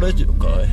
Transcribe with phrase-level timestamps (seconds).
[0.00, 0.68] レジオかい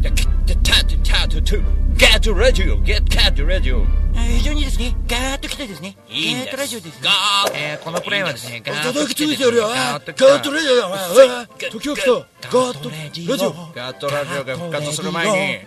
[0.00, 0.14] ゲッ
[0.62, 1.56] タトタトト
[1.94, 3.84] ゲットラジオゲッタトラジオ。
[4.14, 7.02] 非常にですね、ガーッと来てですね、いいッとラジオですね。
[7.02, 9.68] ガーッえーこのプレイはですね、ガーッと叩きついてやるよ。
[9.68, 13.52] ガガーッとが来たガーッとラジオ。
[13.74, 15.66] ガーッとラジオが復活する前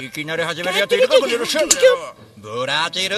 [0.00, 1.90] に、いきなり始めるやついるかもしれませんギュギュ
[2.36, 3.16] ギブラジル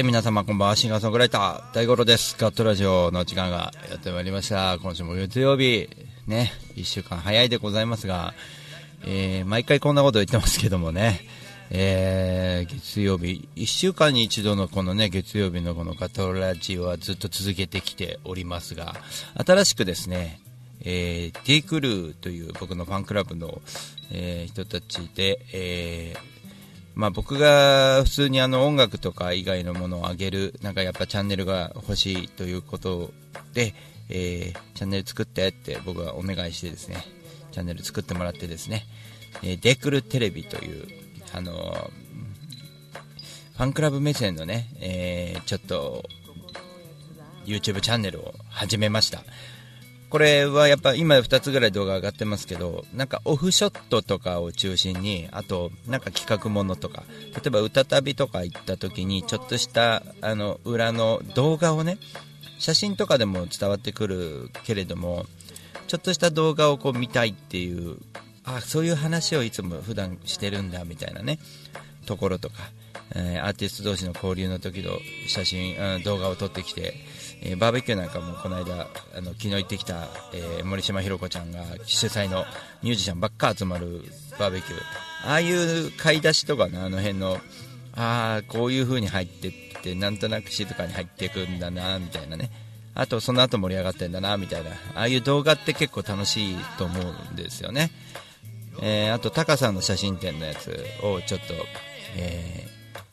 [0.00, 2.34] て皆様こんばんはシンガーソングライター大五郎です。
[2.38, 4.78] ガットラジオの時間がやってまいりました。
[4.78, 5.90] 今週も月曜日
[6.26, 8.32] ね1週間早いでございますが
[9.04, 11.20] えー毎回こんなこと言ってますけどもね、
[11.68, 18.94] えー月曜日、1週間に一度のこのね、月曜日のこのガトラジオはずっと続けてきておりますが、
[19.46, 20.40] 新しくですね、
[20.80, 23.60] えー、D クルーという僕のファンクラブの、
[24.10, 26.29] えー人たちで、えー
[27.00, 33.14] まあ、僕が普通にあの音楽とか以外のものを上げる、なんかやっぱチャンネルが欲しいということ
[33.54, 33.74] で、
[34.10, 37.02] えーチャンネル作ってって僕はお願いしてですね、
[37.52, 38.84] チャンネル作ってもらってですね、
[39.42, 40.88] えーデクルテレビという、
[41.32, 41.90] あのー
[43.56, 46.04] ファンクラブ目線のね、えーちょっと
[47.46, 49.24] YouTube チャンネルを始めました。
[50.10, 61.98] これはやっぱ今2つぐらい動画上がってますけど、なんかオフショットとかを中心に、あとなんか企画ものとか、例えば歌旅とか行った時にちょっとしたあの裏の動画をね、
[62.58, 65.26] 写真とかでも伝わってくるけれども、
[65.86, 67.96] ちょっとした動画をこう見たいっていう、
[68.44, 71.38] あ、そういう話をいつも普段してるんだみたいなね、
[72.06, 72.56] ところとか、
[73.14, 76.94] えーアーティスト同士の交流の時の写真、うん動画を撮ってきて、
[77.42, 82.44] えーバーベキューなんかもこの間、あの昨日行ってきた、えー森島ひろ子ちゃんが主催の
[82.82, 84.02] ミュージシャンばっか集まる
[84.38, 84.80] バーベキュー、
[85.26, 87.40] ああいう買い出しとかね、あの辺の、
[87.94, 89.52] ああ、こういう風に入ってっ
[89.82, 92.50] て、なんとなく静かに入っていくんだな、みたいなね。
[92.94, 94.70] あと、その後盛り上がってんだな、みたいな。
[94.94, 97.90] ああいう動画って結構楽しいと思うんですよね。
[98.82, 101.54] えーあと、タカさんの写真展のやつをちょっと、
[102.16, 102.68] え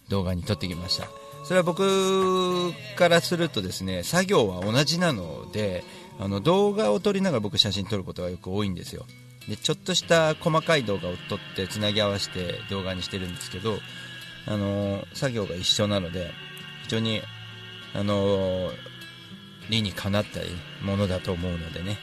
[0.09, 1.07] 動画に撮ってきました。
[1.47, 5.85] それは僕からするとですね、作業は同じなので、
[6.19, 9.05] あの動画を撮りながら僕写真撮ることがよく多いんですよ。
[9.47, 13.77] で、ちょっとした細かい動画を撮ってつなぎ合わせて動画にしてるんですけど、
[14.45, 16.31] あの作業が一緒なので、
[16.83, 17.21] 非常に、
[17.93, 18.69] あの
[19.69, 20.41] 理にかなった
[20.85, 21.97] ものだと思うのでね、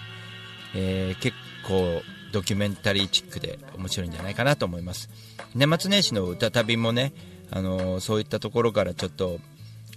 [0.75, 2.01] えー結構
[2.33, 5.09] ドキュメンタリーチックで面白いんじゃないかなと思います
[5.55, 7.13] 年末年始の歌旅もね、
[7.55, 9.39] あのそういったところからちょっと、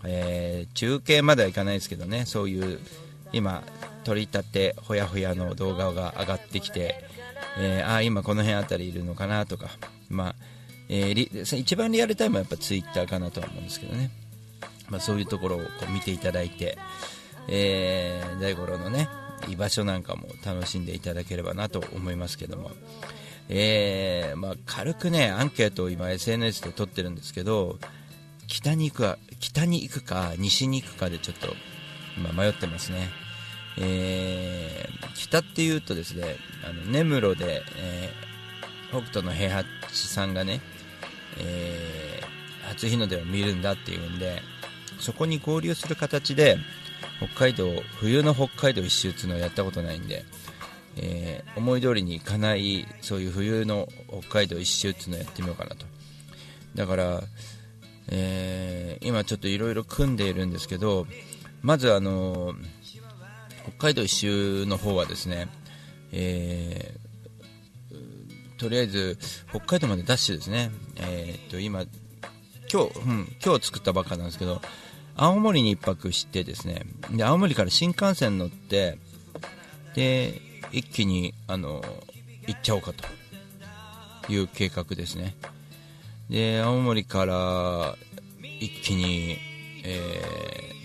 [0.05, 2.25] えー中継まではいかないですけどね。
[2.27, 2.79] そういう
[3.33, 3.63] 今
[4.03, 7.03] 撮りたてほやほやの動画が上がってきて、
[7.57, 9.69] えーあ今この辺あたりいるのかなとか、
[10.07, 10.35] まあ
[10.87, 14.11] えー一番リアルタイムはやっぱツイッターかなとは思うんですけどね。
[14.89, 16.77] まあ、そういうところをこう見ていただいて、
[17.49, 19.09] えー、大五郎のね
[19.49, 22.71] 居場所なんかも楽しんでいただければなと思いますけども、
[23.49, 27.79] えーまあ、軽くねアンケートを今 SNS で取ってるんですけど
[28.47, 31.53] 北に行くか北に行くか西に行くかでちょっと
[32.17, 33.09] 今迷ってますね、
[33.79, 36.35] えー北っていうとですね
[36.67, 38.27] あの根室で、えー
[38.89, 39.65] 北斗の平八
[40.07, 40.61] さんがね、
[41.39, 44.41] えー初日の出を見るんだっていうんで
[44.99, 46.57] そこに合流する形で
[47.17, 47.67] 北海道
[47.99, 50.25] 冬の北海道一周っていうのをやったことないんで、
[50.97, 53.87] えー思い通りに行かないそういう冬の
[54.21, 55.85] 北海道一周っていうのをやってみようかなと。
[56.75, 57.23] だから、
[58.09, 61.05] えー今ちょっといろいろ組んでいるんですけど
[61.61, 62.53] まずあの
[63.63, 65.49] 北海道一周の方はですね、
[66.11, 66.95] え
[68.57, 69.17] とりあえず
[69.49, 71.83] 北海道までダッシュですね、えっと今
[72.71, 74.61] 今日、うん、今日作ったばっかなんですけど
[75.15, 76.83] 青森に1泊してですね。
[77.11, 78.99] で青森から新幹線乗って
[79.95, 80.41] で
[80.71, 81.81] 一気にあの
[82.47, 85.35] 行っちゃおうかという計画ですね。
[86.29, 87.95] で青森から
[88.59, 89.37] 一気に、
[89.83, 90.77] えー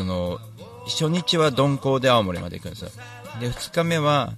[0.00, 0.38] その
[0.86, 2.90] 初日は鈍行で青森まで行くんですよ。
[3.38, 4.32] で2日目は、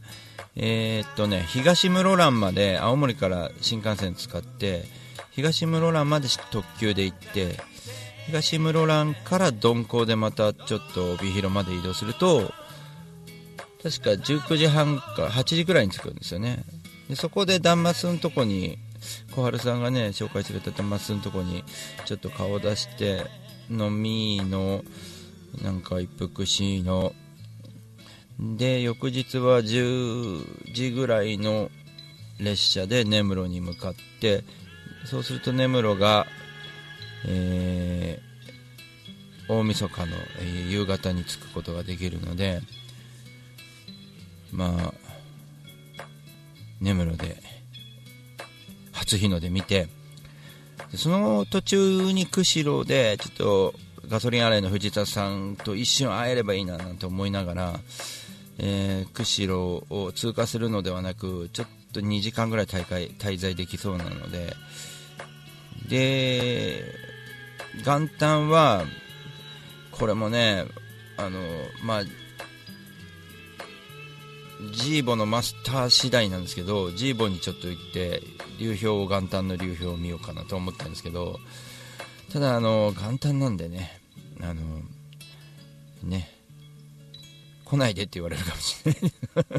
[0.56, 4.85] えー、っとね東室蘭まで青森から新幹線使って
[5.31, 7.61] 東室蘭まで特急で行って
[8.26, 12.53] 東室蘭から鈍行でまたちょっと帯広まで移動すると
[13.82, 16.64] 確か19時半か8時ぐらいに着くんですよね。
[17.08, 18.79] でそこでダンマスのとこに
[19.34, 21.64] 小春さんがね紹介してくれたダンマスのとこに
[22.05, 23.26] ちょっと顔出して
[23.70, 24.84] 飲みの
[25.62, 27.12] なんか一服しの
[28.38, 31.70] で翌日は10時ぐらいの
[32.38, 34.44] 列車で根室に向かって
[35.05, 36.26] そうすると根室が、
[37.26, 42.61] えー、大晦日の、えー、夕方に着くことができるので
[44.52, 44.94] まあ
[46.81, 47.37] 根室で
[48.93, 49.88] 初日の出見て
[50.94, 53.75] その途中に釧路でちょっと
[54.08, 57.81] ガソリン洗いの藤田さんと一瞬会えればいいななんて思いながら、
[58.58, 64.55] えー、釧路を通過するのではなくちょっと2時間ぐらい大会滞在できそうなので
[65.88, 66.84] で
[67.84, 68.84] 元旦は
[69.93, 70.64] これもね
[71.16, 71.40] あの
[71.84, 72.02] まあ
[74.70, 78.23] ジーボのマスター次第なんですけどジーボにちょっと行って
[78.59, 81.38] 流氷を元旦の流氷を見ようかなと思ったんですけど
[82.32, 84.00] ただあの元旦なんでね
[84.41, 84.62] あの
[86.03, 86.31] ね
[87.64, 89.12] 来ないでって言われるかもしれない。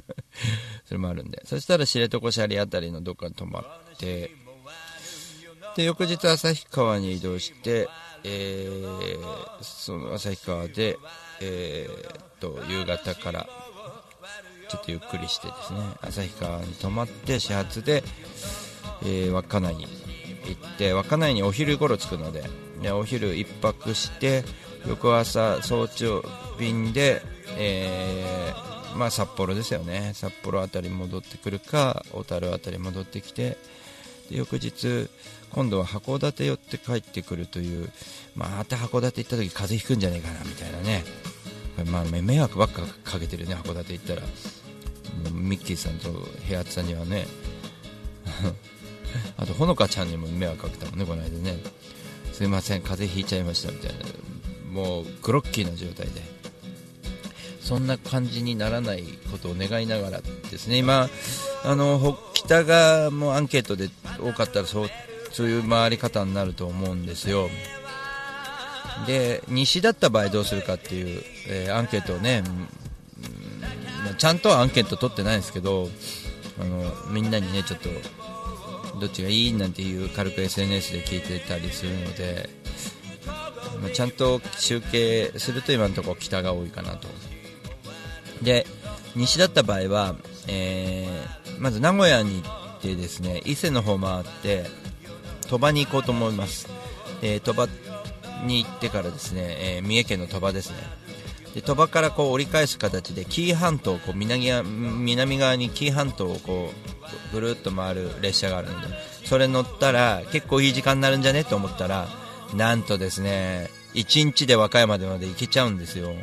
[0.85, 1.41] それもあるんで。
[1.45, 4.29] そしたら知床シャリあたりのどっかに泊まって
[5.75, 7.89] で翌日旭川に移動して、
[8.23, 10.97] えー、その旭川で、
[11.41, 13.49] えー、と夕方から
[14.73, 15.79] ちょっとゆっくりしてですね。
[16.01, 18.03] 旭川に泊まって始発で、
[19.03, 19.85] えー、稚内に
[20.47, 22.43] 行って稚内にお昼頃着くので
[22.81, 24.43] でお昼1泊して
[24.87, 26.25] 翌朝早朝
[26.57, 27.21] 便で、
[27.55, 30.13] えー、まあ、札幌ですよね。
[30.15, 33.57] 札幌辺り戻ってくるか小樽辺り戻ってきて
[34.31, 35.07] で翌日
[35.51, 37.91] 今度は函館寄って帰ってくるという、
[38.35, 41.03] また函館行った時風邪ひくんじゃねえかなみたいなね、
[41.91, 44.23] まあ、迷惑ばっかかけてるね函館行ったら。
[45.31, 47.27] ミッキーさんとヘアツさんにはね
[49.37, 51.57] あとほのかちゃんにも迷惑かけたもんねこの間ね。
[52.31, 54.05] すいません風邪ひいちゃいましたみたいな。
[54.71, 56.21] もうグロッキーな状態で。
[57.61, 60.21] そんな感じにならないことを願いながら
[60.51, 60.77] ですね。
[60.77, 61.09] 今
[61.63, 63.89] あの北側もうアンケートで
[64.19, 64.89] 多かったらそう
[65.31, 67.49] そういう回り方になると思うんですよ。
[69.07, 72.43] で西だった場合どうするかっていう、えー、アンケートをね、
[74.17, 75.89] ちゃんとはアンケート取ってないんですけど
[76.59, 77.89] あのみんなにねちょっと
[78.99, 82.49] どっちがいいなんていう軽く SNS で聞いてたりするので、
[83.81, 87.07] まあ、ちゃんと集計すると今のところ北が多いかなと。
[88.41, 88.67] で
[89.15, 90.15] 西だった場合は、
[90.47, 94.65] えー、まず名古屋に行ってですね伊勢の方回って
[95.47, 96.67] 鳥羽に行こうと思います、
[97.21, 97.67] え、鳥羽
[98.45, 100.77] に行ってからですね、えー、三重県の鳥羽ですね。
[101.53, 106.71] で鳥羽からこう折り返す形で紀伊半島こう南南側に紀伊半島をこ
[107.31, 108.87] うぐるっと回る列車があるので
[109.25, 111.43] それ乗ったら結構いい時間になるんじゃね？
[111.43, 112.07] と思ったら
[112.55, 116.13] なんとですね1日で和歌山でまで行けちゃうんですよ。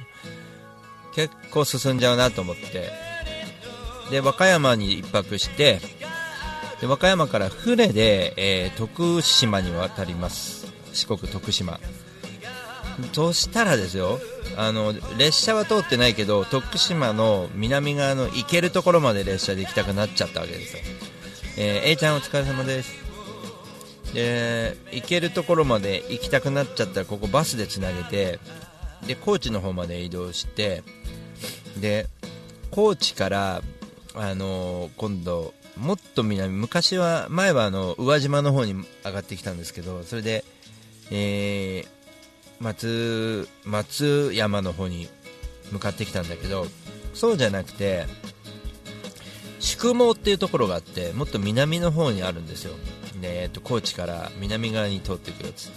[1.14, 2.90] 結構進んじゃうなと思って。
[4.10, 5.80] で和歌山に1泊して
[6.80, 10.66] で和歌山から船で、えー、徳島に渡ります。
[10.92, 11.78] 四国徳島。
[13.12, 14.18] そしたらですよ
[14.56, 20.82] あの列車は通ってないけど徳島の南側の行けるところまで列車で行きたくなっちゃったわけですよ、
[21.56, 23.10] えー、A ちゃんお疲れ様です。
[24.14, 28.40] で行けるところまで行きたくなっちゃったらここバスでつなげて
[29.06, 30.82] で高知の方まで移動して
[31.80, 32.06] で
[32.70, 33.62] 高知から
[34.14, 40.44] あのー、今度もっと南昔は前はあの宇和島の方に上がってきたんですけどそれで、
[41.10, 41.88] えー、
[42.60, 45.08] 松松山の方に
[45.72, 46.66] 向かってきたんだけど
[47.14, 48.06] そうじゃなくて
[49.58, 52.74] 宿毛っていうところがあってもっと南の方にあるんですよ、
[53.20, 55.70] でえー、と高知から南側に通っていくやつ。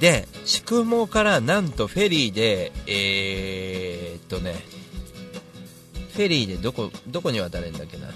[0.00, 4.56] で宿毛からなんとフェリーでえー、っとね
[6.14, 8.08] フェリーでどこどこに渡れるんだっけな。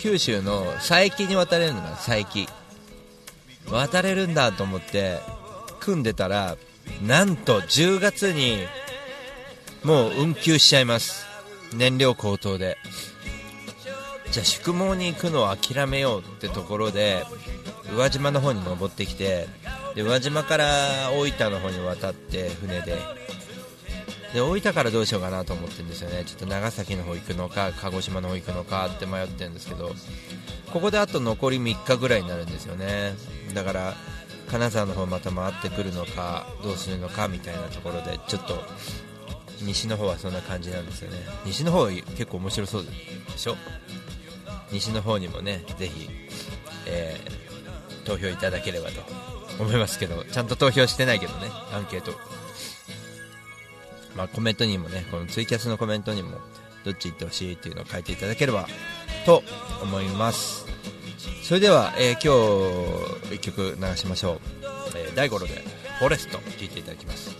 [0.00, 2.46] 九州の佐伯に渡れるのかな佐伯。
[3.70, 5.20] 渡れるんだと思って
[5.80, 6.56] 組んでたら
[7.06, 8.58] なんと10月に
[9.82, 11.26] もう運休しちゃいます。
[11.74, 12.78] 燃料高騰で。
[14.30, 17.24] じゃあ宿毛に行くのを諦めようってところで
[17.94, 19.46] 宇和島の方に登ってきて
[19.94, 22.98] で宇和島から大分の方に渡って船で。
[24.32, 26.24] で大分からどうしようかなと思ってるんですよね。
[26.26, 29.94] ちょっと長崎の方行くのか鹿児島の方行くのかって迷ってるんですけど
[30.72, 33.14] ここであと残り3日ぐらいになるんですよね。
[33.54, 33.94] だから
[34.54, 38.54] 金沢の方また回ってくるのかどうするのかみたいなところでちょっと
[39.60, 41.16] 西の方はそんな感じなんですよね。
[41.44, 42.90] 西の方結構面白そうで
[43.36, 43.56] しょ？
[44.70, 46.08] 西の方にもねぜひ、
[46.86, 49.02] えー、投票いただければと
[49.58, 52.12] 思いますけどちゃんと投票してないけどねアンケート。
[54.14, 56.38] まあ、コメントにもねこのツイキャスのコメントにも
[56.84, 58.68] どっち行ってほしいっていうのを書いていただければ
[59.26, 59.42] と
[59.82, 60.64] 思います。
[61.44, 64.40] それでは、えー、今日一曲流しましょう、
[64.96, 65.60] えー、第5路で
[66.00, 67.36] 「フォレスト」聴いていただきます。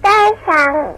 [0.00, 0.97] 第3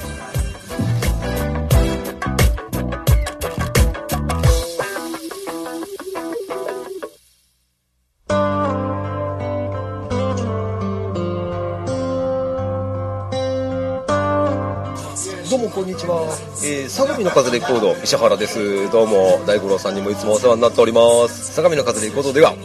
[15.91, 16.23] にちは、
[16.63, 18.89] えー、相模の風レコード石原です。
[18.91, 21.53] どうも大五郎さんにもいつもお世話になっております。
[21.53, 22.55] 相模の風レコードでは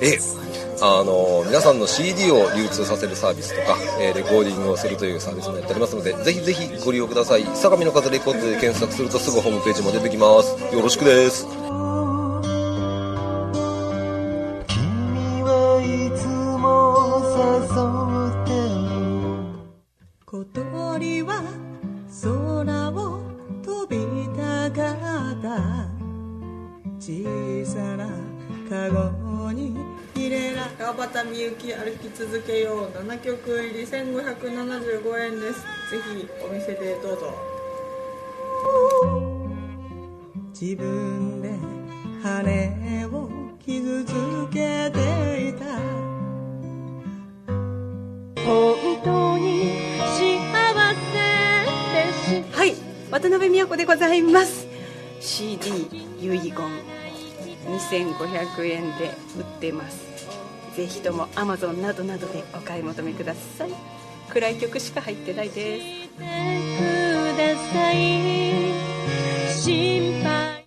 [0.00, 0.40] えー
[0.82, 7.44] あの皆さんの CD を流通させるサービスとか、えーレコーディングをするというサービスもやっておりますのでぜひぜひご利用ください。
[7.54, 10.56] 相模の風レコードで検索するとすぐホームページも出てきます。
[10.74, 11.46] よろしくです。
[28.70, 29.76] カゴに
[30.14, 35.60] 入れら川端みゆき歩き続けよう7曲入り1575円です。
[35.90, 37.34] ぜひお店でどうぞ。
[40.52, 41.58] 自分で
[42.22, 44.12] 羽を傷つ
[44.52, 45.64] けていた。
[48.44, 49.72] 本当に
[50.14, 50.38] 幸
[50.94, 52.76] せでしはい
[53.10, 54.68] 渡辺美和子でございます。
[55.18, 55.70] CD
[56.20, 56.99] 遺言
[57.66, 60.10] 2500円で売ってます。
[60.76, 63.70] ぜひともアマゾンなどなどでお買い求めください。
[64.30, 66.00] 暗い曲しか入ってないです。
[69.62, 70.66] 心配。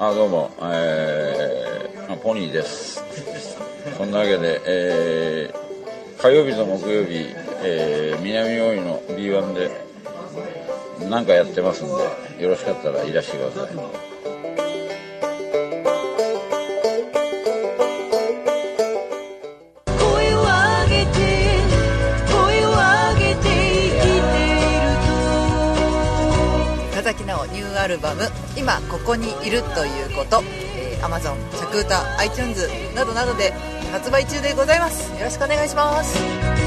[0.00, 3.02] あどうも、えー、ポニーです。
[3.96, 9.70] そんなわけで、えー、火曜日と木曜日えー、南大井の B1 で
[11.08, 13.76] 何かやってますんで、よろしかったらいらしてください。
[26.94, 30.42] 田崎直ニューアルバム「今ここにいるということ」
[30.76, 33.52] えー、Amazon 着歌 iTunes などなどで
[33.92, 35.10] 発売中でございます。
[35.18, 36.57] よろしくお願いします。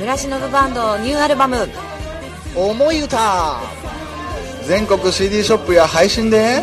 [0.00, 1.68] 村忍バンドニューアルバム
[2.54, 3.60] 「思い歌」
[4.66, 6.62] 全国 CD ショップや配信で。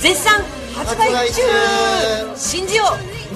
[0.00, 0.42] 絶賛
[0.74, 1.42] 発売中。
[2.36, 2.84] 信じよ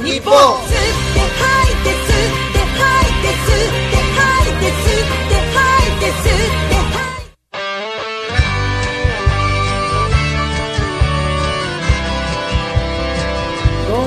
[0.01, 0.33] う日本。
[0.33, 0.75] 吸っ
[1.15, 6.25] て吐いて吸って吐いて吸って吐いて吸って吐いて吸
[6.67, 6.76] って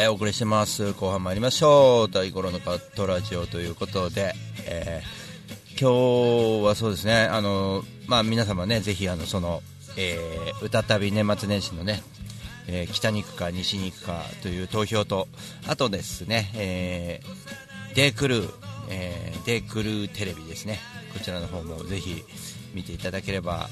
[0.00, 0.92] えーお送りしてます。
[0.94, 2.10] 後半参りましょう。
[2.10, 4.34] 大五郎のカットラジオということで、
[4.64, 5.20] えー
[5.78, 9.62] 今日はそうですね、あの、まあ皆様ね、ぜひあの、その、
[9.98, 12.02] えー歌旅年末年始のね、
[12.66, 15.28] えー北に行くか西に行くかという投票と、
[15.68, 18.52] あとですね、えーデークルー、
[18.88, 20.78] えーデークルーテレビですね、
[21.12, 22.24] こちらの方もぜひ
[22.72, 23.68] 見ていただければ、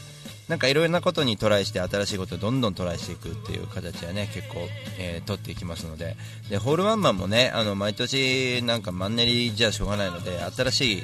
[0.49, 4.67] なんかいろいろなことにトライして新しいことをどんどんトライしていくっていう形はね結構、
[4.99, 6.17] えー取っていきますので。
[6.49, 11.03] でホールワンマンもねあの毎年なんかマンネリじゃしょうがないので新しい、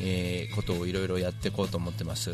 [0.00, 2.30] えーことをいろいろやっていこうと思ってます。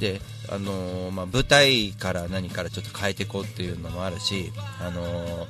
[0.00, 0.20] で
[0.50, 5.46] あのーまあ、舞台から何からちょっと変えていこうっていうのもあるしあの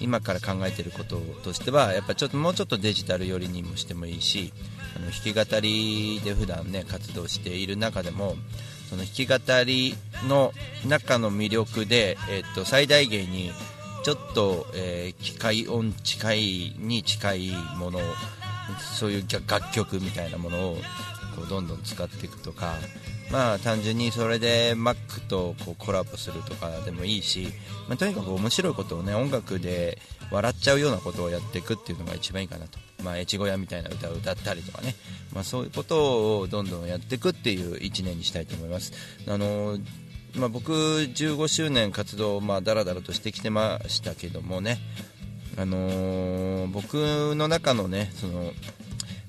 [0.00, 4.52] 今から考えていることとしてはやっぱちょっともうちょっとデジタル寄りにもしてもいいし
[4.96, 8.36] あの弾き語りで普段ね活動している中でも
[8.88, 9.94] その弾き語り
[10.28, 10.52] の
[10.86, 13.50] 中の魅力で、えっと最大限に
[14.04, 18.00] ちょっと、えー機械音近いに近いもの
[18.78, 20.76] そういう楽楽曲みたいなものを
[21.36, 22.74] こうどんどん使っていくとか
[23.30, 24.96] まあ単純にそれで Mac
[25.28, 27.48] とこうコラボするとかでもいいし、
[27.88, 29.98] まあ、とにかく面白いことをね音楽で
[30.30, 34.94] 笑っちゃうようなことをやっていくっていうのが一番いいかなと、まあ、越後屋みたいな歌を歌ったりとかね、
[35.32, 38.92] まあ、そういうことをどんどんやっていくっていう1年にしたいと思います。
[39.26, 39.78] あの
[40.36, 44.78] まあ、僕15周年活動をまあだらだらとしてきてましたけどもね、
[45.56, 46.94] あのー僕
[47.34, 48.52] の中のねその、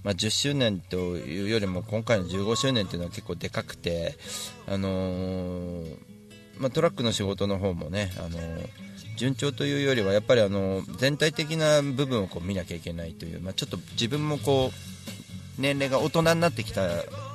[0.04, 4.18] まあ、10周年というよりも今回の15周年っていうのは結構でかくて、
[4.68, 5.98] あのー
[6.58, 8.70] まあ、トラックの仕事の方もね、あのー
[9.20, 16.88] 順調というよりはやっぱりあの全体的な部分をこう見なきゃいけないという、まあ、ちょっと自分もこう年齢が大人になってきた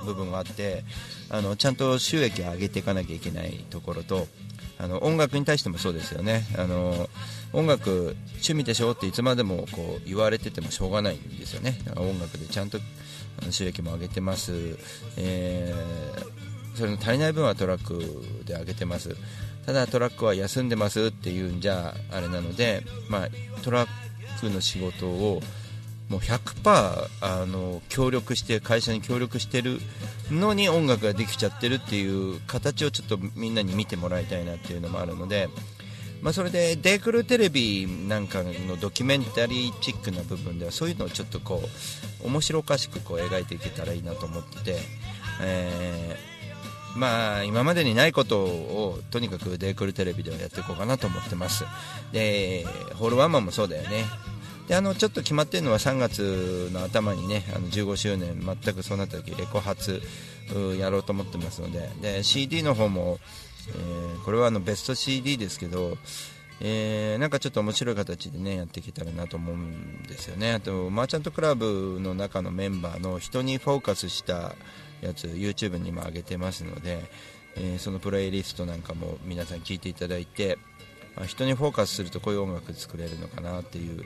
[0.07, 0.83] 部分があって
[1.29, 4.27] あのちゃんと収益を上げていかなきゃいけないところと
[4.79, 6.45] あの音楽に対してもそうですよね。
[6.59, 7.11] あの
[7.53, 11.79] 音楽趣味でしょっていつまでもこう言われててもしょうがないんですよね。
[11.97, 12.79] 音楽でちゃんと
[13.51, 14.53] 収益も上げてます、
[15.19, 18.01] えーそれの足りない分はトラック
[18.45, 19.17] で上げてます。
[19.67, 23.29] ただトラックは休んでますっていうんじゃあれなので、まあ、
[23.63, 23.89] トラッ
[24.41, 25.41] クの仕事を
[26.09, 29.81] もう100%あの協力して会社に協力してる
[30.31, 35.49] のに音楽ができちゃってるっていう形をちょっとみんなに見てもらいたいなっていうのもあるので、
[36.21, 41.63] まあ、それでデークルテレビなんかのドキュメンタリーチックな部分ではそういうのをちょっとこ
[42.23, 44.77] う面白おかしくこう描いていけたらいいなと思ってて、
[45.41, 46.34] えー
[46.97, 51.65] まあ今までにないことをとにかくデークルテレビではやっていこうかなと思ってます。
[52.13, 54.05] でホールワンマンもそうだよね。
[54.69, 60.01] であのちょっと決まってるのは3月の頭にねあの15周年全くそうなった時レコ発
[60.79, 61.91] やろうと思ってますので。
[62.01, 63.19] で CD の方も、
[63.69, 65.99] えーこれはあのベスト CD ですけど、
[66.61, 70.53] えーなんかちょっと面白い形でねやっていけたらなと思うんですよね。
[70.53, 74.55] あとマーチャントクラブの中のメンバーの人にフォーカスした
[75.01, 77.01] やつ YouTube にも上げてますので、
[77.57, 80.59] えーそのプレイリストなんかも皆さん聞いていただいて
[81.17, 84.05] あ人にフォーカスするとこういう音楽作れるのかなっていう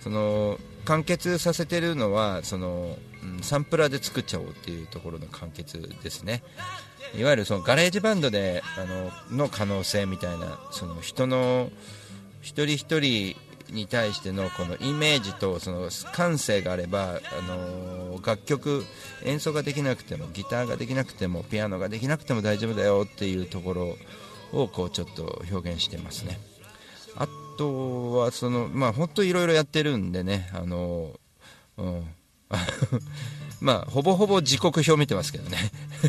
[0.00, 6.42] その完結させてるのはその、うんサンプラーで作っちゃおうっていうところの完結ですね。
[7.16, 8.84] いわゆるそのガレージバンドであ
[9.32, 11.70] のの可能性みたいなその人の
[12.42, 13.34] 一人一人
[13.70, 18.84] に対してのこのイメージとその感性があれば、あの楽曲
[19.24, 23.96] 演奏ができなくてもギターができなくてもピアノができなくても大丈夫だよっていうところ
[24.52, 26.38] をこうちょっと表現してますね。
[27.16, 31.18] あとはそのまあ本当いろいろやってるんでねあの
[31.76, 32.06] うん。
[33.60, 35.58] まあほぼほぼ時刻表見てますけどね。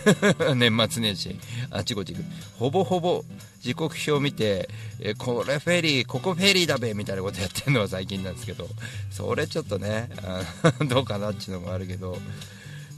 [0.56, 2.26] 年末年始あちこち行く。
[2.58, 3.24] ほぼほぼ
[3.62, 8.68] 時刻表見てえこれフェリーここフェリーだべみたいなことやってるのは最近なんですけど。
[9.12, 10.10] それちょっとね
[10.90, 12.18] どうかなっていうのもあるけど。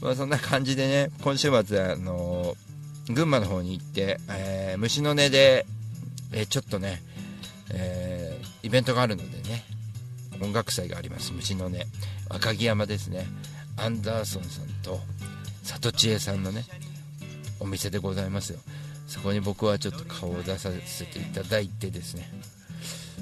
[0.00, 2.56] まあそんな感じでね今週末あの
[3.08, 5.66] 群馬の方に行って、えー虫の音で、
[6.32, 7.02] えーちょっとね、
[7.70, 9.64] えーイベントがあるのでね。
[10.40, 11.32] 音楽祭があります。
[11.32, 11.76] 虫の音。
[12.28, 13.26] 赤城山ですね。
[13.78, 15.00] アンダーソンさんと
[15.62, 16.64] 里千恵さんのね
[17.60, 18.58] お店でございますよ。
[19.06, 22.30] そこに僕はちょっと顔を出させていただいてですね。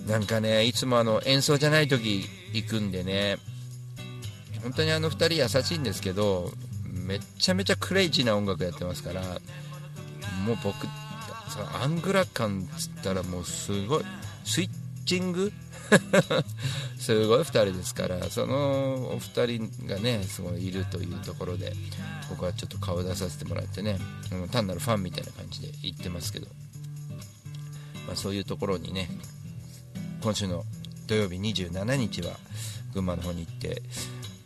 [0.06, 3.38] なんかねいつもあの演奏じゃない時行くんでね。
[4.62, 6.50] 本当にあの2人優しいんですけど
[6.92, 9.22] めちゃめちゃクレイジーな音楽やってますから
[10.44, 10.74] もう僕
[11.48, 14.04] そのアングラ感っつったらもうすごい
[14.44, 14.70] スイッ
[15.06, 15.52] チング
[16.98, 21.72] すごい2人ですからそのお二人がねすごいいるというところで
[22.28, 23.98] 僕はちょっと顔出させてもらってね
[24.50, 26.46] 単なるファンみたいな感じで行ってますけど、
[28.06, 29.10] まあ、そういうところにね
[30.20, 30.64] 今週の
[31.06, 32.36] 土曜日27日は
[32.92, 33.82] 群馬の方に行って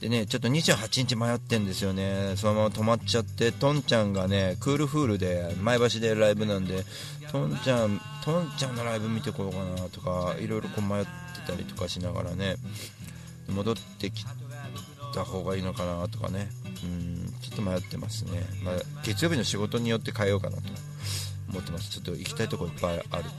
[0.01, 2.33] でねちょっと28日迷ってんですよね。
[2.37, 6.85] そのまま止まっちゃってトンちゃんがねクールフールで前橋でライブなんで
[7.31, 11.11] トンちゃんトンちゃんのライブ見てこようかなとかいろいろ迷って
[11.51, 12.57] ったりとかしながらね
[13.49, 14.25] 戻ってき
[15.15, 16.49] た方がいいのかなとかね。
[16.83, 20.63] うんちょっと迷ってますね、まあ、月曜日の仕事によって変えようかなと
[21.51, 21.91] 思ってます。
[21.91, 23.31] ちょっと行きたいところいっぱいあるというね、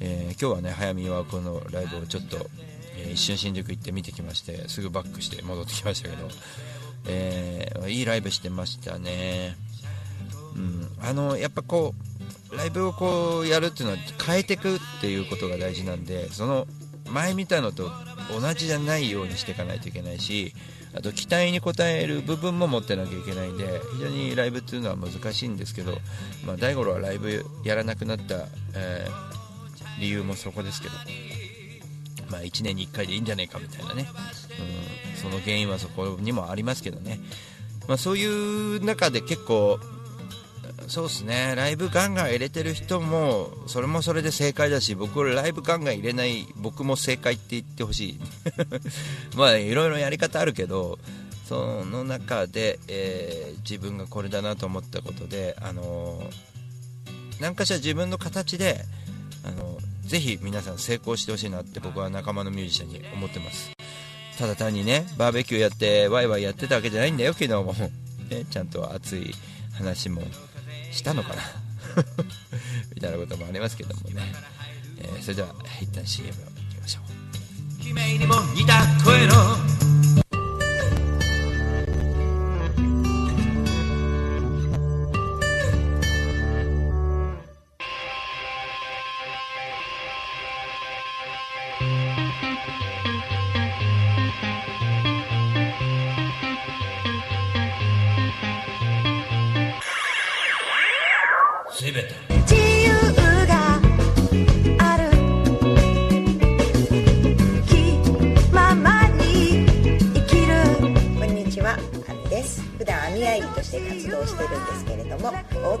[0.00, 2.48] えー今日はね早見はこのライブをちょっと、
[2.96, 6.28] えー一瞬新宿行って見てきましてすぐバックして戻ってきましたけど、
[7.06, 9.56] えーいいライブしてましたね。
[10.56, 11.94] うんあのやっぱこ
[12.52, 16.66] うライブをこうやるっていうのは変えていくっていうことが大事なんでその
[17.10, 17.90] 前見たのと
[18.30, 20.54] 同じじゃないようにしていかないといけないし
[20.94, 25.98] あと期待に応える部分も持ってなきゃいけないんで非常にライブっていうのは難しいんですけど、
[26.46, 29.34] まあ、大五郎はライブやらなくなった、えー
[29.98, 30.94] 理由もそこですけど、
[32.30, 34.06] まあ、1年に1回でいいんじゃないかみたいなね、
[35.12, 37.20] うん、その原因はそこにもありますけどね、
[37.88, 38.26] まあ、そうい
[38.76, 39.78] う中で結構
[40.88, 41.54] そうですね。
[41.56, 48.20] ライブガンガン入れてる人もそれもそれで正解だし僕ライブガンガン入れない僕も正解って言ってほしい。
[49.36, 50.98] まあいろいろやり方あるけど
[51.48, 58.84] その中で、えー自分がこれだなと思ったことであのー何かしら自分の形で
[59.42, 63.72] あのぜひ皆さん成功してほしいなって僕は仲間のミュージシャンに思ってます。
[64.38, 67.90] ただ単にねバーベキューやってワイワイやってたわけじゃないんだよ昨日も、ね、
[68.50, 69.32] ちゃんと熱い
[69.74, 70.22] 話も
[70.94, 71.42] したのかな？
[72.94, 74.32] みたいなこともありますけどもね、
[74.98, 75.48] えーそれでは
[75.80, 76.34] 一旦 CM をい
[76.74, 77.82] きましょう。
[77.82, 79.34] 君にも似た声の。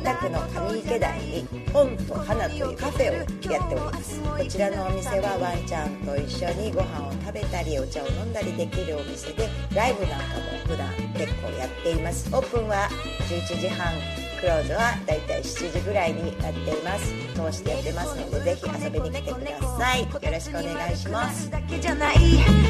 [0.04, 4.20] 大田区の上池台に本と花というカフェをやっております。
[4.20, 12.28] こちらのお店はワンちゃんと一緒にご飯を食べたりお茶を飲んだりできるお店で、ライブなんかも普段結構やっています。
[12.36, 12.86] オープンは
[13.30, 21.50] 11時半くクローズはだいたい7時ぐらいになっています通してやってますのでぜひ遊びに来てくださいよろしくお願いします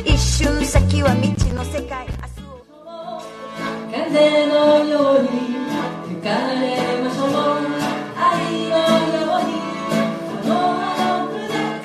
[0.05, 2.07] 一瞬先は未知の世界
[3.90, 5.29] 風のように
[6.09, 7.04] 吹かれま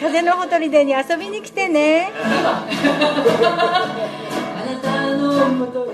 [0.10, 2.66] 風のほとりでに遊びに来てねあ
[4.66, 5.94] なたのもとに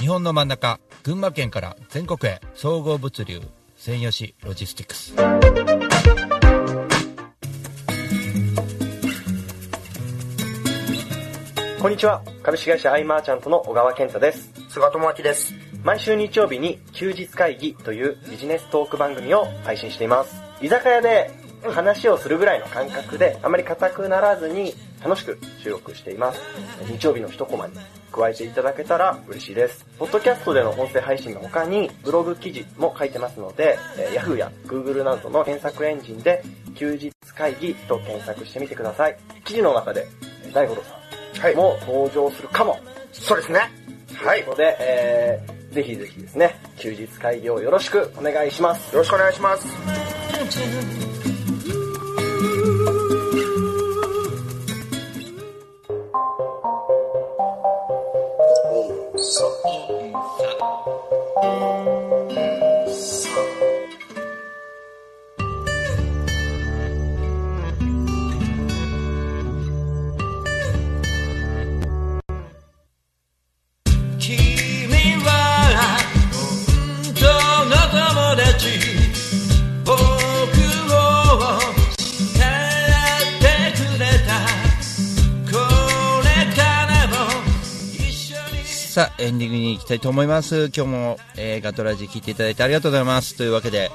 [0.00, 3.42] 日本の真ん中群馬県から全国へ総合物流
[3.76, 5.14] 専用紙ロジスティックス
[11.78, 12.22] こんにちは。
[12.42, 14.50] 株式会社アイマーチャントの小川健太です。
[14.70, 15.65] 菅智明です。
[15.86, 20.34] 毎週日曜日に休日会議というビジネストーク番組を配信しています。
[20.60, 21.30] 居酒屋で
[21.62, 26.40] 話をするぐらいの感覚で、あまり硬くならずに楽しく収録しています。
[26.90, 27.74] 日曜日の一コマに
[28.10, 29.86] 加えていただけたら嬉しいです。
[29.96, 36.42] ポッドキャストでの音声配信の他にブログ記事も書いてますので、えー Yahoo や Google などの検索エンジンで
[36.74, 39.16] 休日会議と検索してみてください。
[39.44, 40.04] 記事の中で
[40.46, 42.76] えー大五郎さんも登場するかも。
[43.12, 43.70] そうですね。
[44.16, 44.42] はい。
[44.42, 48.94] ということで、えー、ぜひぜひですね、休日会議をよろしくお願いします。
[48.94, 51.05] よろしくお願いします。
[89.96, 90.70] いと思います。
[90.74, 93.34] 今日も、えーガトラジ聞いていただいてありがとうございます。
[93.36, 93.90] というわけで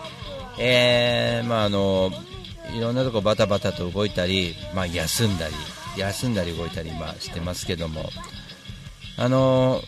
[0.58, 2.12] えーまああの
[2.76, 5.54] いろんなとこバタバタと動いたり、まあ、休んだり
[5.98, 8.10] 休んだり動いたり、まあ、してますけども。
[9.18, 9.82] あの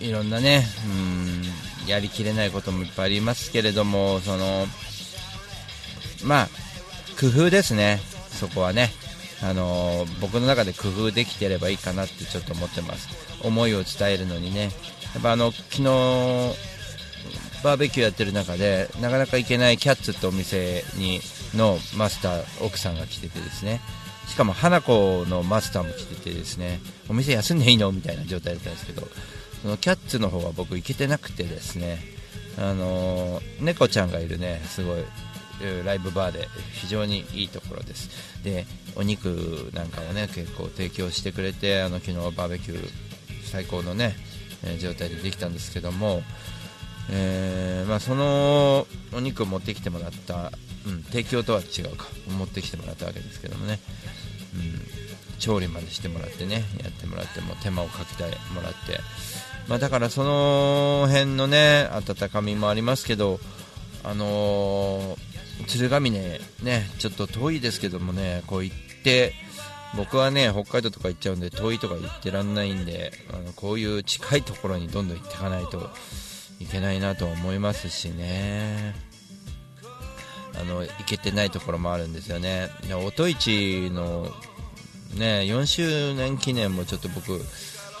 [0.00, 4.66] いろんなねうんやりきれないこともいっぱいありますけれどもその
[6.24, 6.48] まあ
[7.20, 8.00] 工夫ですね。
[8.30, 8.90] そこはね。
[9.42, 13.08] あの僕の中で工夫できてればいいかなってちょっと思ってます。
[13.42, 14.70] 思いを伝えるのにね。
[15.14, 15.84] やっぱあの昨日
[17.62, 21.20] バーベキューやってる中でなかなか行けないキャッツってお店に
[21.54, 23.80] のマスター奥さんが来ててですね。
[24.26, 26.80] しかも花子のマスターも来ててですね。
[27.08, 29.06] お店休んでいいのみたいな状態だったんですけど
[29.62, 31.98] そのキャッツの方は僕行けてなくてですね。
[32.56, 35.04] あの猫ちゃんがいるねすごい
[35.84, 38.42] ライブバーで非常にいいところです。
[38.42, 42.88] でお肉なんかをね結構提供してくれてあの昨日バーベキュー
[43.44, 44.16] 最高のね、
[44.64, 46.22] え状態でできたんですけども、
[47.10, 50.52] えーまあ、そのお肉を持ってきてもらった、
[50.86, 53.78] うん、提供とは違うか持ってきてもらったわけですけどもね、
[54.54, 58.24] うん、調理までしてもらってねやってもらっても手間をかけて
[58.54, 59.00] もらって、
[59.68, 63.38] まあ、だからその辺のね温かみもありますけど
[64.02, 65.34] あのー
[65.68, 66.40] 鶴ヶ峰ね
[66.98, 69.34] ちょっと遠いですけどもねこう行って
[69.96, 75.90] 僕はね北海道とか行っちゃうんで遠いとか行ってらんないんであのこういう近いところにどんどん行っていかないと
[76.60, 78.94] いけないなと思いますしね。
[80.56, 82.70] あの行けてないところもあるんですよね。
[83.04, 84.28] 音市の
[85.16, 87.40] ね4周年記念もちょっと僕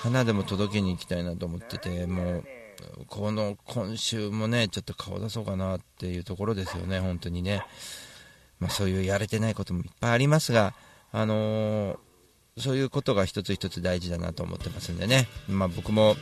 [0.00, 2.44] 花でも届けに行きたいなと思っててもう
[3.08, 7.64] この今週もねちょっと顔出そうかなっていうところですよね本当にね。
[8.60, 10.74] まあ、そういうやれてないこともいっぱいありますが、
[11.14, 11.98] あのー
[12.56, 16.14] そういうことが一つ一つ大事だなと思ってますんでね、まあ、僕も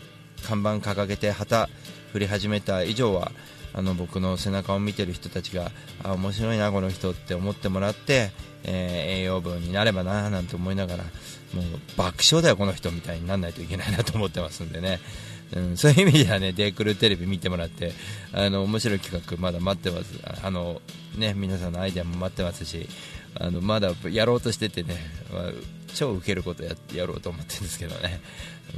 [0.43, 1.69] 看板掲げて旗
[2.13, 3.33] 振り始めた以上は
[3.75, 5.71] あの僕の背中を見てる人たちが
[6.03, 8.31] あ面白いなこの人って思ってもらって、
[8.65, 11.65] えー栄養分になればななんて思いながらもう
[11.97, 15.01] 爆笑だよこの人みたいにならないといけないなと思ってますんでね、
[15.55, 17.93] うん、そういう意味ではねデイクルテレビ見てもらって
[18.33, 20.19] あの面白い企画まだ待ってます。
[20.43, 20.81] あの
[21.17, 22.89] ね皆さんのアイデアも待ってますし
[23.35, 24.97] あのまだやろうとしててね、
[25.33, 25.43] まあ、
[25.95, 28.21] 超受けることややろうと思ってるんですけどね、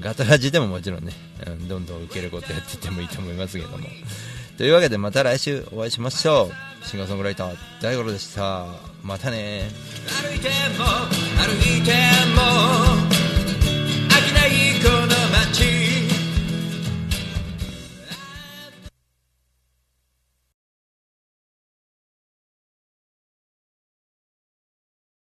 [0.01, 1.13] ガタラジでももちろんね、
[1.47, 3.87] うん、どんどん受けることやっていってもいいと思いますけども。
[4.57, 6.51] というわけでまた来週お会いしましょ
[6.83, 6.87] う。
[6.87, 8.67] シンガーソングライター、大五郎でした。
[9.03, 9.71] またね。
[10.23, 11.93] 歩いても、歩いて
[12.35, 12.43] も、
[14.09, 15.07] 飽きないこの
[15.51, 15.94] 街